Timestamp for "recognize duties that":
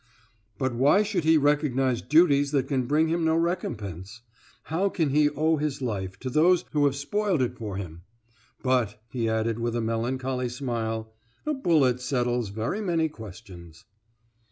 1.37-2.67